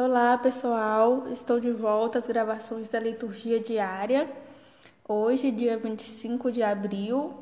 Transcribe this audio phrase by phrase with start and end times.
[0.00, 4.30] Olá pessoal, estou de volta às gravações da liturgia diária.
[5.08, 7.34] Hoje, dia 25 de abril,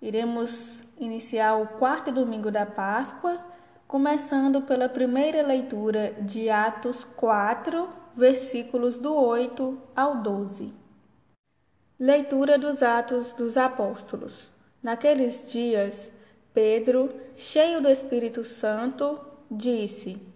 [0.00, 3.38] iremos iniciar o quarto domingo da Páscoa,
[3.86, 10.74] começando pela primeira leitura de Atos 4, versículos do 8 ao 12.
[11.96, 14.48] Leitura dos Atos dos Apóstolos.
[14.82, 16.10] Naqueles dias,
[16.52, 19.16] Pedro, cheio do Espírito Santo,
[19.48, 20.31] disse: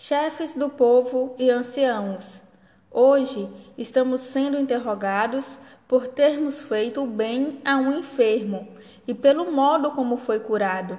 [0.00, 2.40] Chefes do povo e anciãos,
[2.88, 5.58] hoje estamos sendo interrogados
[5.88, 8.68] por termos feito o bem a um enfermo
[9.08, 10.96] e pelo modo como foi curado.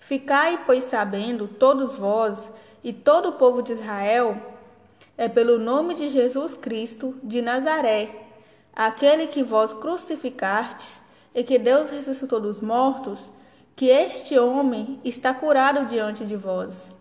[0.00, 2.50] Ficai, pois, sabendo, todos vós
[2.82, 4.36] e todo o povo de Israel,
[5.16, 8.10] é pelo nome de Jesus Cristo de Nazaré,
[8.74, 11.00] aquele que vós crucificastes
[11.32, 13.30] e que Deus ressuscitou dos mortos,
[13.76, 16.98] que este homem está curado diante de vós.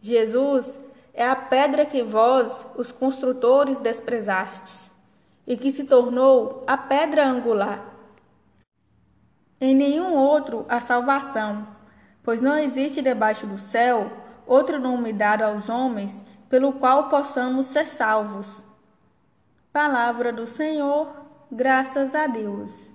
[0.00, 0.78] Jesus
[1.12, 4.90] é a pedra que vós, os construtores, desprezastes,
[5.46, 7.84] e que se tornou a pedra angular.
[9.60, 11.66] Em nenhum outro há salvação,
[12.22, 14.10] pois não existe debaixo do céu
[14.46, 18.62] outro nome dado aos homens pelo qual possamos ser salvos.
[19.72, 21.12] Palavra do Senhor,
[21.50, 22.88] graças a Deus.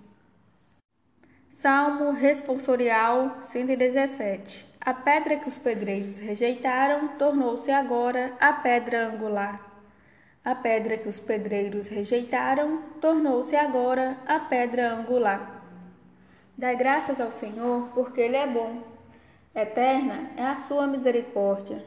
[1.51, 9.61] Salmo responsorial 117 a pedra que os pedreiros rejeitaram tornou-se agora a pedra angular.
[10.43, 15.63] A pedra que os pedreiros rejeitaram tornou-se agora a pedra angular.
[16.57, 18.83] Dai graças ao Senhor, porque Ele é bom.
[19.55, 21.81] Eterna é a sua misericórdia.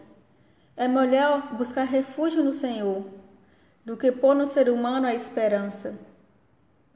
[0.75, 3.05] É melhor buscar refúgio no Senhor
[3.84, 5.94] do que pôr no ser humano a esperança.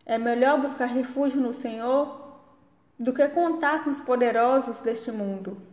[0.07, 2.39] É melhor buscar refúgio no Senhor
[2.99, 5.69] do que contar com os poderosos deste mundo.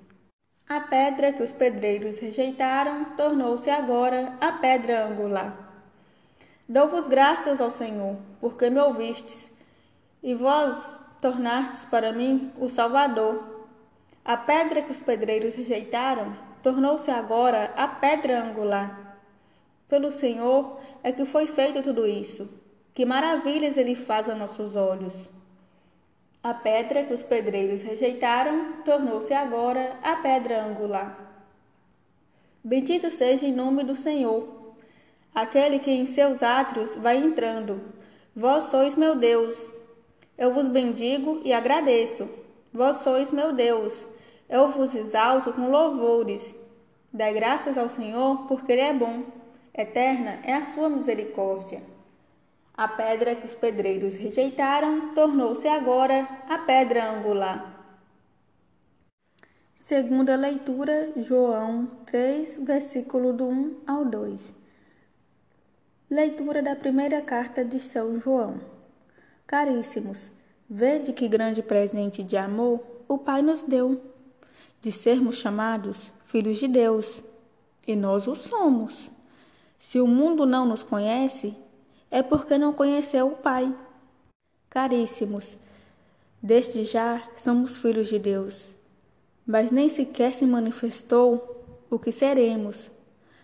[0.70, 5.56] A pedra que os pedreiros rejeitaram tornou-se agora a pedra angular.
[6.68, 9.50] Dou-vos graças ao Senhor, porque me ouvistes,
[10.22, 13.66] e vós tornastes para mim o Salvador.
[14.26, 19.18] A pedra que os pedreiros rejeitaram tornou-se agora a pedra angular.
[19.88, 22.50] Pelo Senhor é que foi feito tudo isso.
[22.94, 25.30] Que maravilhas ele faz aos nossos olhos.
[26.48, 31.20] A pedra que os pedreiros rejeitaram tornou-se agora a pedra angular.
[32.64, 34.48] Bendito seja em nome do Senhor,
[35.36, 37.82] aquele que em seus átrios vai entrando.
[38.34, 39.70] Vós sois meu Deus.
[40.38, 42.30] Eu vos bendigo e agradeço.
[42.72, 44.08] Vós sois meu Deus.
[44.48, 46.56] Eu vos exalto com louvores.
[47.12, 49.22] Dai graças ao Senhor, porque Ele é bom.
[49.74, 51.82] Eterna é a sua misericórdia.
[52.78, 57.76] A pedra que os pedreiros rejeitaram tornou-se agora a pedra angular.
[59.74, 64.54] Segunda leitura, João 3, versículo do 1 ao 2.
[66.08, 68.62] Leitura da primeira carta de São João.
[69.48, 70.30] Caríssimos,
[70.70, 74.00] vede que grande presente de amor o Pai nos deu,
[74.84, 77.24] de sermos chamados filhos de Deus,
[77.88, 79.10] e nós o somos.
[79.80, 81.56] Se o mundo não nos conhece,
[82.10, 83.74] é porque não conheceu o Pai.
[84.70, 85.58] Caríssimos,
[86.42, 88.76] desde já somos filhos de Deus,
[89.46, 92.92] mas nem sequer se manifestou o que seremos.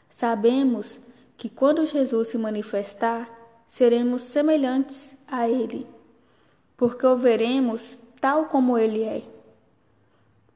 [0.09, 0.99] Sabemos
[1.37, 3.29] que quando Jesus se manifestar,
[3.67, 5.87] seremos semelhantes a Ele,
[6.77, 9.23] porque o veremos tal como Ele é.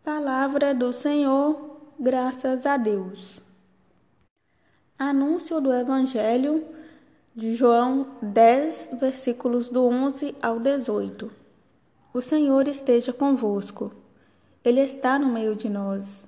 [0.04, 3.42] Palavra do Senhor, graças a Deus.
[4.98, 6.64] Anúncio do Evangelho
[7.38, 11.32] de João 10, versículos do 11 ao 18.
[12.12, 13.92] O Senhor esteja convosco.
[14.66, 16.26] Ele está no meio de nós.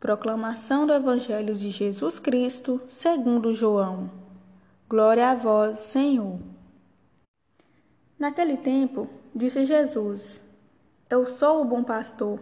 [0.00, 4.10] Proclamação do Evangelho de Jesus Cristo, segundo João.
[4.88, 6.38] Glória a vós, Senhor.
[8.18, 10.40] Naquele tempo, disse Jesus:
[11.10, 12.40] Eu sou o bom pastor.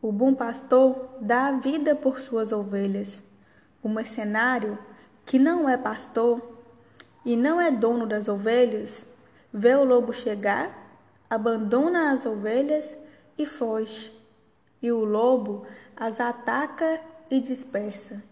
[0.00, 3.20] O bom pastor dá a vida por suas ovelhas.
[3.82, 4.78] O mercenário,
[5.26, 6.59] que não é pastor,
[7.24, 9.06] e não é dono das ovelhas,
[9.52, 10.76] vê o lobo chegar,
[11.28, 12.96] abandona as ovelhas
[13.36, 14.12] e foge.
[14.82, 17.00] E o lobo as ataca
[17.30, 18.22] e dispersa.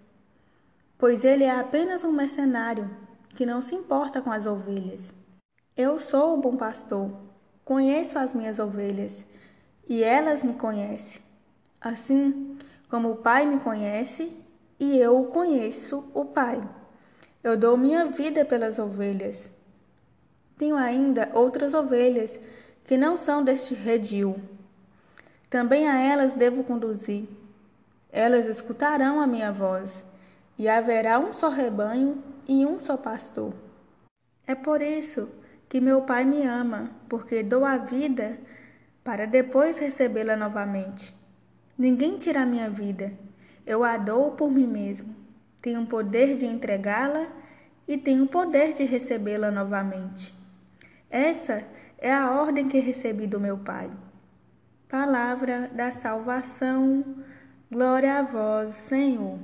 [0.97, 2.91] Pois ele é apenas um mercenário
[3.37, 5.13] que não se importa com as ovelhas.
[5.77, 7.11] Eu sou o bom pastor,
[7.65, 9.25] conheço as minhas ovelhas
[9.89, 11.23] e elas me conhecem.
[11.81, 12.59] Assim
[12.89, 14.37] como o Pai me conhece
[14.81, 16.61] e eu conheço o Pai.
[17.43, 19.51] Eu dou minha vida pelas ovelhas.
[20.57, 22.39] Tenho ainda outras ovelhas
[22.85, 24.41] que não são deste redil.
[25.49, 27.27] Também a elas devo conduzir.
[28.11, 30.05] Elas escutarão a minha voz,
[30.59, 33.53] e haverá um só rebanho e um só pastor.
[34.47, 35.29] É por isso
[35.69, 38.39] que meu Pai me ama, porque dou a vida
[39.05, 41.15] para depois recebê-la novamente.
[41.77, 43.13] Ninguém tira a minha vida,
[43.65, 45.15] eu a dou por mim mesmo.
[45.61, 47.27] Tenho o poder de entregá-la
[47.87, 50.35] e tenho o poder de recebê-la novamente.
[51.11, 51.65] Essa
[51.99, 53.91] é a ordem que recebi do meu Pai.
[54.89, 57.05] Palavra da salvação,
[57.71, 59.39] glória a vós, Senhor.